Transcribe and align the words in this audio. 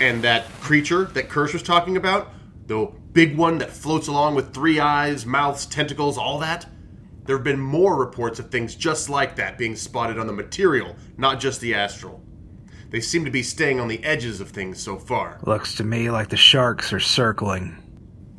And 0.00 0.24
that 0.24 0.50
creature 0.60 1.04
that 1.04 1.28
Kirsch 1.28 1.52
was 1.52 1.62
talking 1.62 1.98
about, 1.98 2.32
the 2.66 2.90
big 3.12 3.36
one 3.36 3.58
that 3.58 3.70
floats 3.70 4.08
along 4.08 4.34
with 4.34 4.54
three 4.54 4.80
eyes, 4.80 5.26
mouths, 5.26 5.66
tentacles, 5.66 6.16
all 6.16 6.38
that, 6.38 6.66
there 7.26 7.36
have 7.36 7.44
been 7.44 7.60
more 7.60 7.98
reports 7.98 8.38
of 8.38 8.50
things 8.50 8.74
just 8.74 9.10
like 9.10 9.36
that 9.36 9.58
being 9.58 9.76
spotted 9.76 10.18
on 10.18 10.26
the 10.26 10.32
material, 10.32 10.96
not 11.18 11.38
just 11.38 11.60
the 11.60 11.74
astral. 11.74 12.22
They 12.88 13.00
seem 13.00 13.24
to 13.24 13.30
be 13.30 13.42
staying 13.42 13.78
on 13.78 13.88
the 13.88 14.02
edges 14.02 14.40
of 14.40 14.48
things 14.48 14.82
so 14.82 14.96
far. 14.96 15.38
Looks 15.44 15.74
to 15.76 15.84
me 15.84 16.10
like 16.10 16.28
the 16.30 16.36
sharks 16.36 16.92
are 16.92 17.00
circling. 17.00 17.76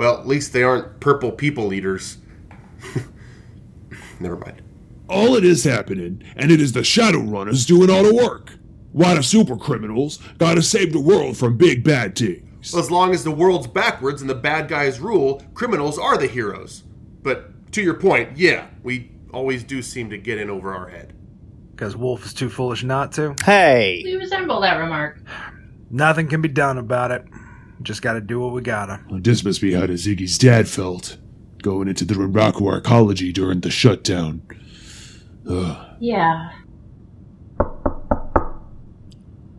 Well, 0.01 0.17
at 0.17 0.25
least 0.25 0.51
they 0.51 0.63
aren't 0.63 0.99
purple 0.99 1.31
people 1.31 1.71
eaters. 1.71 2.17
Never 4.19 4.35
mind. 4.35 4.63
All 5.07 5.35
it 5.35 5.45
is 5.45 5.63
happening, 5.63 6.23
and 6.35 6.51
it 6.51 6.59
is 6.59 6.71
the 6.71 6.79
Shadowrunners 6.79 7.67
doing 7.67 7.91
all 7.91 8.01
the 8.01 8.15
work. 8.15 8.53
Why 8.93 9.13
the 9.13 9.21
super 9.21 9.55
criminals 9.55 10.17
gotta 10.39 10.63
save 10.63 10.91
the 10.91 10.99
world 10.99 11.37
from 11.37 11.55
big 11.55 11.83
bad 11.83 12.15
things. 12.15 12.73
Well, 12.73 12.81
as 12.81 12.89
long 12.89 13.13
as 13.13 13.23
the 13.23 13.29
world's 13.29 13.67
backwards 13.67 14.21
and 14.21 14.29
the 14.29 14.33
bad 14.33 14.67
guys 14.67 14.99
rule, 14.99 15.43
criminals 15.53 15.99
are 15.99 16.17
the 16.17 16.25
heroes. 16.25 16.81
But 17.21 17.71
to 17.73 17.83
your 17.83 17.93
point, 17.93 18.39
yeah, 18.39 18.69
we 18.81 19.11
always 19.31 19.63
do 19.63 19.83
seem 19.83 20.09
to 20.09 20.17
get 20.17 20.39
in 20.39 20.49
over 20.49 20.73
our 20.73 20.89
head. 20.89 21.13
Because 21.75 21.95
Wolf 21.95 22.25
is 22.25 22.33
too 22.33 22.49
foolish 22.49 22.83
not 22.83 23.11
to. 23.11 23.35
Hey! 23.45 24.01
We 24.03 24.15
resemble 24.15 24.61
that 24.61 24.77
remark. 24.77 25.19
Nothing 25.91 26.27
can 26.27 26.41
be 26.41 26.49
done 26.49 26.79
about 26.79 27.11
it. 27.11 27.23
Just 27.83 28.01
gotta 28.01 28.21
do 28.21 28.39
what 28.39 28.53
we 28.53 28.61
gotta. 28.61 29.01
This 29.09 29.43
must 29.43 29.61
be 29.61 29.73
how 29.73 29.87
the 29.87 29.93
Ziggy's 29.93 30.37
dad 30.37 30.67
felt, 30.67 31.17
going 31.61 31.87
into 31.87 32.05
the 32.05 32.13
Renraku 32.13 32.61
arcology 32.61 33.33
during 33.33 33.61
the 33.61 33.71
shutdown. 33.71 34.41
Ugh. 35.49 35.87
Yeah. 35.99 36.51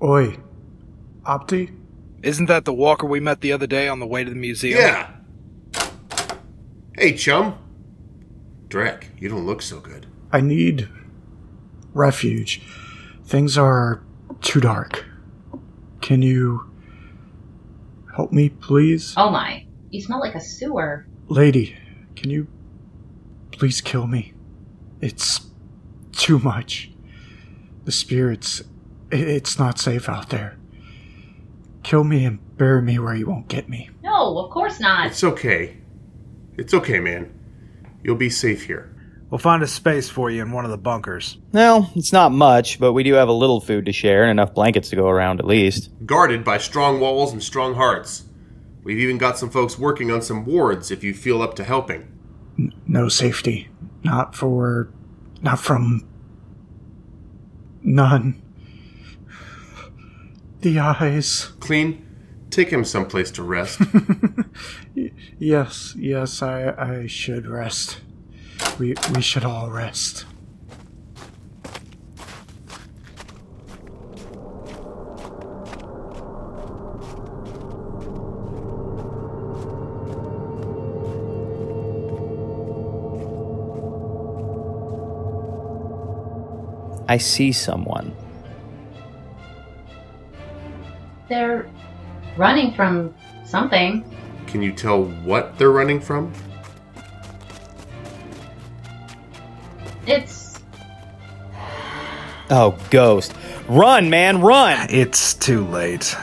Oi. 0.03 0.39
Opti? 1.25 1.77
Isn't 2.23 2.47
that 2.47 2.65
the 2.65 2.73
walker 2.73 3.07
we 3.07 3.21
met 3.21 3.41
the 3.41 3.53
other 3.53 3.67
day 3.67 3.89
on 3.89 4.01
the 4.01 4.07
way 4.07 4.25
to 4.25 4.31
the 4.31 4.37
museum? 4.37 4.79
Yeah. 4.79 5.11
Hey, 6.97 7.15
chum. 7.15 7.59
Drek, 8.69 9.05
you 9.19 9.29
don't 9.29 9.45
look 9.45 9.61
so 9.63 9.81
good. 9.81 10.07
I 10.33 10.41
need 10.41 10.89
refuge. 11.95 12.63
Things 13.25 13.59
are 13.59 14.03
too 14.41 14.61
dark. 14.61 15.05
Can 16.01 16.23
you 16.23 16.72
help 18.15 18.33
me, 18.33 18.49
please? 18.49 19.15
Oh 19.17 19.31
my. 19.31 19.67
You 19.91 20.01
smell 20.01 20.21
like 20.21 20.35
a 20.35 20.41
sewer. 20.41 21.07
Lady, 21.29 21.77
can 22.17 22.31
you 22.31 22.47
please 23.53 23.81
kill 23.81 24.07
me? 24.07 24.33
It's 25.01 25.41
too 26.13 26.39
much. 26.39 26.91
The 27.85 27.93
spirits, 27.93 28.63
it's 29.11 29.59
not 29.59 29.79
safe 29.79 30.09
out 30.09 30.31
there. 30.31 30.57
Kill 31.83 32.05
me 32.05 32.25
and 32.25 32.39
bury 32.57 32.81
me 32.81 32.99
where 32.99 33.15
you 33.15 33.27
won't 33.27 33.49
get 33.49 33.69
me. 33.69 33.91
No, 34.03 34.39
of 34.39 34.51
course 34.51 34.79
not. 34.79 35.07
It's 35.09 35.25
okay. 35.25 35.77
It's 36.57 36.73
okay, 36.75 37.01
man. 37.01 37.33
You'll 38.05 38.17
be 38.17 38.31
safe 38.31 38.65
here. 38.65 38.95
We'll 39.33 39.39
find 39.39 39.63
a 39.63 39.67
space 39.67 40.11
for 40.11 40.31
you 40.31 40.43
in 40.43 40.53
one 40.53 40.67
of 40.67 40.71
the 40.71 40.77
bunkers. 40.77 41.39
Well, 41.53 41.91
it's 41.97 42.13
not 42.13 42.33
much, 42.33 42.79
but 42.79 42.93
we 42.93 43.03
do 43.03 43.15
have 43.15 43.29
a 43.29 43.33
little 43.33 43.63
food 43.63 43.87
to 43.87 43.93
share 43.93 44.25
and 44.25 44.31
enough 44.31 44.53
blankets 44.53 44.91
to 44.91 44.97
go 44.97 45.09
around 45.09 45.41
at 45.41 45.47
least. 45.47 45.89
Guarded 46.05 46.45
by 46.45 46.59
strong 46.59 47.01
walls 47.01 47.33
and 47.33 47.43
strong 47.43 47.75
hearts. 47.75 48.25
We've 48.83 48.99
even 48.99 49.17
got 49.17 49.39
some 49.39 49.49
folks 49.49 49.79
working 49.79 50.11
on 50.11 50.21
some 50.21 50.45
wards 50.45 50.91
if 50.91 51.03
you 51.03 51.15
feel 51.15 51.41
up 51.41 51.55
to 51.55 51.65
helping. 51.65 52.13
No 52.87 53.09
safety. 53.09 53.71
Not 54.05 54.35
for. 54.35 54.91
Not 55.41 55.59
from. 55.59 56.07
None. 57.81 58.43
The 60.61 60.79
eyes. 60.79 61.53
Clean, 61.59 62.07
take 62.51 62.69
him 62.69 62.85
someplace 62.85 63.31
to 63.31 63.43
rest. 63.43 63.81
Yes, 65.39 65.97
yes, 65.99 66.43
I, 66.43 66.75
I 66.79 67.07
should 67.07 67.47
rest. 67.47 68.01
We, 68.79 68.95
we 69.15 69.21
should 69.21 69.45
all 69.45 69.71
rest. 69.71 70.27
I 87.09 87.19
see 87.19 87.53
someone. 87.53 88.17
They're 91.29 91.69
running 92.39 92.75
from 92.75 93.15
something. 93.45 94.03
Can 94.47 94.63
you 94.63 94.73
tell 94.73 95.05
what 95.05 95.59
they're 95.59 95.71
running 95.71 96.01
from? 96.01 96.33
It's 100.07 100.59
Oh, 102.51 102.77
ghost. 102.91 103.35
Run, 103.67 104.11
man, 104.11 104.43
run! 104.43 104.87
It's 104.91 105.33
too 105.33 105.65
late. 105.67 106.15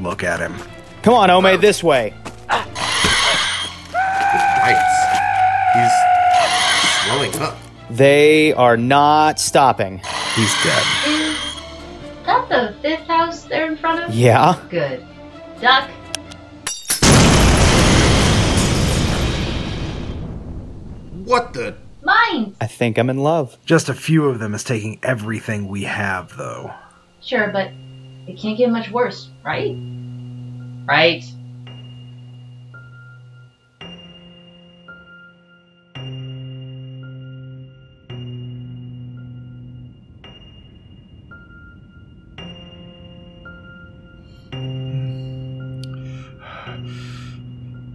Look 0.00 0.24
at 0.24 0.40
him. 0.40 0.54
Come 1.02 1.12
on, 1.12 1.30
Ome, 1.30 1.60
this 1.60 1.82
way. 1.84 2.14
Bites. 2.48 2.70
He's 5.74 5.92
swelling 7.04 7.38
up. 7.42 7.58
They 7.90 8.54
are 8.54 8.78
not 8.78 9.38
stopping. 9.38 9.98
He's 10.34 10.54
dead. 10.64 10.84
is 11.04 11.36
that 12.24 12.48
the 12.48 12.74
fifth 12.80 13.06
house 13.06 13.42
there 13.44 13.70
in 13.70 13.76
front 13.76 14.04
of? 14.04 14.14
Yeah? 14.14 14.58
Good. 14.70 15.04
Duck. 15.60 15.90
What 21.24 21.52
the? 21.52 21.83
Mine. 22.04 22.54
I 22.60 22.66
think 22.66 22.98
I'm 22.98 23.08
in 23.08 23.18
love. 23.18 23.56
Just 23.64 23.88
a 23.88 23.94
few 23.94 24.26
of 24.26 24.38
them 24.38 24.54
is 24.54 24.62
taking 24.62 24.98
everything 25.02 25.68
we 25.68 25.84
have, 25.84 26.36
though. 26.36 26.72
Sure, 27.22 27.48
but 27.48 27.70
it 28.26 28.38
can't 28.38 28.58
get 28.58 28.70
much 28.70 28.90
worse, 28.90 29.30
right? 29.42 29.74
Right. 30.86 31.24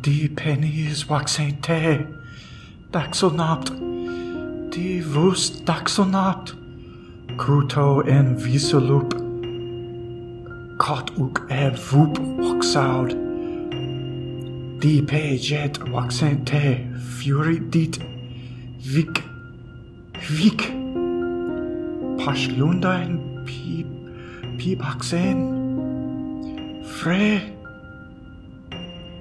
Die 0.02 0.30
pennies 0.36 1.06
waxente. 1.06 2.08
Daxonapt. 2.92 3.89
Die 4.80 5.04
vus 5.04 5.64
daxonapt. 5.66 6.56
Cruto 7.36 8.02
en 8.02 8.38
visolup. 8.38 9.14
Cot 10.78 11.12
uk 11.20 11.42
ed 11.50 11.76
vup 11.92 12.16
waxaud. 12.40 13.12
Die 14.80 15.02
pe 15.04 15.36
jet 15.36 15.80
waxente. 15.92 16.80
Fury 17.18 17.60
dit. 17.70 18.00
Vic. 18.80 19.24
Vic. 20.38 20.72
Pashlundain 22.24 23.20
pi. 23.44 23.84
Pi 24.58 24.76
baxen. 24.76 25.44
Frey. 26.86 27.52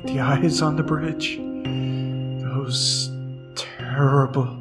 The 0.05 0.21
eyes 0.21 0.63
on 0.63 0.77
the 0.77 0.85
bridge. 0.85 1.41
Those 2.45 3.11
terrible, 3.57 4.57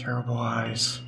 terrible 0.00 0.38
eyes. 0.38 1.02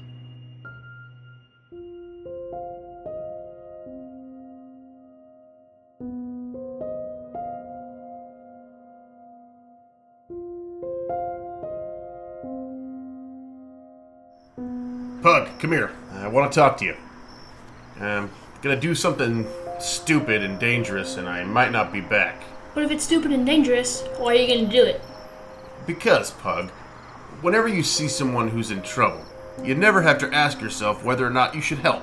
Pug, 15.23 15.49
come 15.59 15.73
here. 15.73 15.93
I 16.13 16.29
want 16.29 16.53
to 16.53 16.59
talk 16.59 16.77
to 16.79 16.85
you. 16.85 16.97
I'm 17.99 18.31
gonna 18.61 18.79
do 18.79 18.95
something 18.95 19.47
stupid 19.81 20.43
and 20.43 20.59
dangerous, 20.59 21.17
and 21.17 21.27
I 21.29 21.45
might 21.45 21.73
not 21.73 21.93
be 21.93 22.01
back. 22.01 22.43
But 22.75 22.85
if 22.85 22.91
it's 22.91 23.05
stupid 23.05 23.33
and 23.33 23.47
dangerous, 23.47 24.03
why 24.19 24.33
are 24.33 24.35
you 24.35 24.55
gonna 24.55 24.71
do 24.71 24.83
it? 24.83 25.01
Because, 25.87 26.33
Pug, 26.33 26.71
whenever 27.43 27.67
you 27.67 27.83
see 27.83 28.09
someone 28.09 28.49
who's 28.49 28.71
in 28.71 28.81
trouble, 28.83 29.25
you 29.63 29.75
never 29.75 30.01
have 30.01 30.19
to 30.19 30.33
ask 30.33 30.61
yourself 30.61 31.05
whether 31.05 31.27
or 31.27 31.31
not 31.31 31.55
you 31.55 31.61
should 31.61 31.81
help. 31.81 32.03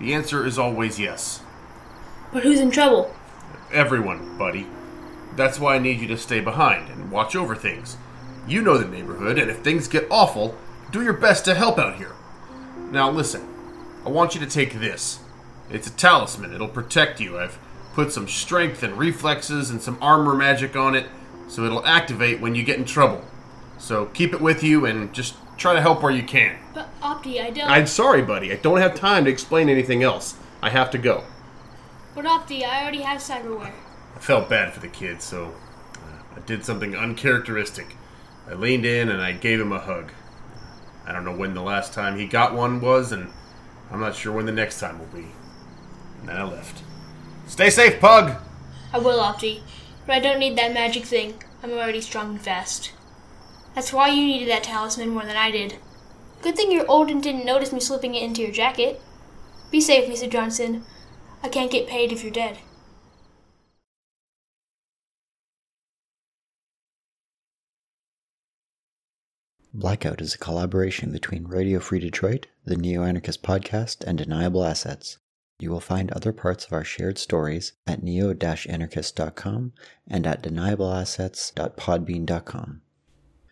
The 0.00 0.14
answer 0.14 0.44
is 0.44 0.58
always 0.58 0.98
yes. 0.98 1.42
But 2.32 2.42
who's 2.42 2.60
in 2.60 2.70
trouble? 2.70 3.14
Everyone, 3.72 4.36
buddy. 4.38 4.66
That's 5.36 5.60
why 5.60 5.76
I 5.76 5.78
need 5.78 6.00
you 6.00 6.08
to 6.08 6.16
stay 6.16 6.40
behind 6.40 6.88
and 6.90 7.12
watch 7.12 7.36
over 7.36 7.54
things. 7.54 7.96
You 8.48 8.62
know 8.62 8.78
the 8.78 8.88
neighborhood, 8.88 9.38
and 9.38 9.50
if 9.50 9.58
things 9.58 9.86
get 9.86 10.10
awful, 10.10 10.56
do 10.90 11.02
your 11.02 11.12
best 11.12 11.44
to 11.44 11.54
help 11.54 11.78
out 11.78 11.96
here. 11.96 12.12
Now, 12.90 13.10
listen, 13.10 13.46
I 14.04 14.08
want 14.08 14.34
you 14.34 14.40
to 14.40 14.46
take 14.46 14.72
this. 14.72 15.20
It's 15.70 15.86
a 15.86 15.92
talisman, 15.92 16.52
it'll 16.52 16.68
protect 16.68 17.20
you. 17.20 17.38
I've 17.38 17.58
put 17.92 18.12
some 18.12 18.26
strength 18.26 18.82
and 18.82 18.98
reflexes 18.98 19.70
and 19.70 19.80
some 19.80 19.98
armor 20.00 20.34
magic 20.34 20.74
on 20.74 20.96
it, 20.96 21.06
so 21.48 21.64
it'll 21.64 21.86
activate 21.86 22.40
when 22.40 22.54
you 22.54 22.64
get 22.64 22.78
in 22.78 22.84
trouble. 22.84 23.24
So 23.80 24.06
keep 24.06 24.34
it 24.34 24.40
with 24.40 24.62
you 24.62 24.84
and 24.84 25.12
just 25.12 25.34
try 25.56 25.72
to 25.72 25.80
help 25.80 26.02
where 26.02 26.12
you 26.12 26.22
can. 26.22 26.58
But 26.74 26.88
Opti, 27.00 27.42
I 27.42 27.50
don't. 27.50 27.68
I'm 27.68 27.86
sorry, 27.86 28.22
buddy. 28.22 28.52
I 28.52 28.56
don't 28.56 28.78
have 28.78 28.94
time 28.94 29.24
to 29.24 29.30
explain 29.30 29.68
anything 29.68 30.02
else. 30.02 30.36
I 30.62 30.68
have 30.70 30.90
to 30.90 30.98
go. 30.98 31.24
But 32.14 32.26
Opti, 32.26 32.62
I 32.62 32.82
already 32.82 33.00
have 33.00 33.20
cyberware. 33.20 33.72
I 34.14 34.18
felt 34.18 34.50
bad 34.50 34.74
for 34.74 34.80
the 34.80 34.88
kid, 34.88 35.22
so 35.22 35.54
uh, 35.96 36.22
I 36.36 36.40
did 36.40 36.64
something 36.64 36.94
uncharacteristic. 36.94 37.96
I 38.48 38.54
leaned 38.54 38.84
in 38.84 39.08
and 39.08 39.22
I 39.22 39.32
gave 39.32 39.60
him 39.60 39.72
a 39.72 39.80
hug. 39.80 40.12
I 41.06 41.12
don't 41.12 41.24
know 41.24 41.36
when 41.36 41.54
the 41.54 41.62
last 41.62 41.94
time 41.94 42.18
he 42.18 42.26
got 42.26 42.54
one 42.54 42.80
was, 42.80 43.12
and 43.12 43.30
I'm 43.90 44.00
not 44.00 44.14
sure 44.14 44.32
when 44.32 44.46
the 44.46 44.52
next 44.52 44.78
time 44.78 44.98
will 44.98 45.06
be. 45.06 45.28
And 46.20 46.28
then 46.28 46.36
I 46.36 46.42
left. 46.44 46.82
Stay 47.46 47.70
safe, 47.70 47.98
Pug! 47.98 48.36
I 48.92 48.98
will, 48.98 49.20
Opti. 49.20 49.62
But 50.06 50.16
I 50.16 50.20
don't 50.20 50.38
need 50.38 50.56
that 50.58 50.74
magic 50.74 51.04
thing. 51.04 51.42
I'm 51.62 51.72
already 51.72 52.00
strong 52.02 52.30
and 52.30 52.40
fast. 52.40 52.92
That's 53.74 53.92
why 53.92 54.08
you 54.08 54.26
needed 54.26 54.48
that 54.48 54.64
talisman 54.64 55.10
more 55.10 55.24
than 55.24 55.36
I 55.36 55.50
did. 55.50 55.78
Good 56.42 56.56
thing 56.56 56.72
you're 56.72 56.90
old 56.90 57.10
and 57.10 57.22
didn't 57.22 57.44
notice 57.44 57.72
me 57.72 57.80
slipping 57.80 58.14
it 58.14 58.22
into 58.22 58.42
your 58.42 58.50
jacket. 58.50 59.00
Be 59.70 59.80
safe, 59.80 60.10
Mr. 60.10 60.30
Johnson. 60.30 60.84
I 61.42 61.48
can't 61.48 61.70
get 61.70 61.86
paid 61.86 62.12
if 62.12 62.22
you're 62.22 62.32
dead. 62.32 62.58
Blackout 69.72 70.20
is 70.20 70.34
a 70.34 70.38
collaboration 70.38 71.12
between 71.12 71.46
Radio 71.46 71.78
Free 71.78 72.00
Detroit, 72.00 72.48
the 72.64 72.76
Neo 72.76 73.04
Anarchist 73.04 73.40
podcast, 73.42 74.02
and 74.04 74.18
Deniable 74.18 74.64
Assets. 74.64 75.18
You 75.60 75.70
will 75.70 75.80
find 75.80 76.10
other 76.10 76.32
parts 76.32 76.64
of 76.64 76.72
our 76.72 76.82
shared 76.82 77.18
stories 77.18 77.74
at 77.86 78.02
neo-anarchist.com 78.02 79.72
and 80.08 80.26
at 80.26 80.42
deniableassets.podbean.com. 80.42 82.80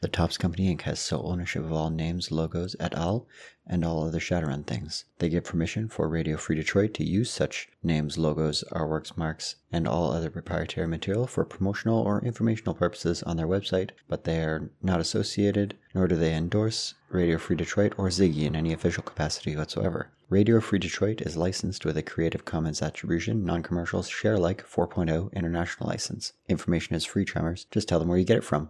The 0.01 0.09
Topps 0.09 0.39
Company 0.39 0.73
Inc. 0.73 0.83
has 0.83 1.01
sole 1.01 1.31
ownership 1.33 1.65
of 1.65 1.73
all 1.73 1.91
names, 1.91 2.31
logos, 2.31 2.77
et 2.79 2.95
al., 2.95 3.27
and 3.67 3.85
all 3.85 4.05
other 4.05 4.21
Shadowrun 4.21 4.65
things. 4.65 5.05
They 5.19 5.29
give 5.29 5.45
permission 5.45 5.89
for 5.89 6.09
Radio 6.09 6.37
Free 6.37 6.55
Detroit 6.55 6.95
to 6.95 7.05
use 7.05 7.31
such 7.31 7.69
names, 7.83 8.17
logos, 8.17 8.63
artworks, 8.71 9.17
marks, 9.17 9.57
and 9.73 9.89
all 9.89 10.13
other 10.13 10.31
proprietary 10.31 10.87
material 10.87 11.27
for 11.27 11.45
promotional 11.45 11.99
or 11.99 12.25
informational 12.25 12.75
purposes 12.75 13.25
on 13.25 13.37
their 13.37 13.49
website, 13.49 13.91
but 14.09 14.23
they 14.23 14.41
are 14.41 14.71
not 14.81 15.01
associated, 15.01 15.77
nor 15.95 16.07
do 16.07 16.15
they 16.15 16.35
endorse 16.35 16.95
Radio 17.11 17.37
Free 17.37 17.57
Detroit 17.57 17.95
or 17.99 18.09
Ziggy 18.09 18.45
in 18.45 18.55
any 18.55 18.73
official 18.73 19.03
capacity 19.03 19.57
whatsoever. 19.57 20.11
Radio 20.31 20.61
Free 20.61 20.79
Detroit 20.79 21.23
is 21.23 21.39
licensed 21.39 21.87
with 21.87 21.97
a 21.97 22.03
Creative 22.03 22.45
Commons 22.45 22.83
Attribution, 22.83 23.47
Non-Commercial, 23.47 24.03
Share 24.03 24.35
Alike 24.35 24.63
4.0 24.69 25.33
International 25.33 25.89
License. 25.89 26.35
Information 26.51 26.95
is 26.95 27.07
free, 27.07 27.25
Tremors. 27.25 27.67
Just 27.71 27.89
tell 27.89 27.99
them 27.99 28.09
where 28.09 28.19
you 28.19 28.27
get 28.27 28.37
it 28.37 28.45
from. 28.45 28.67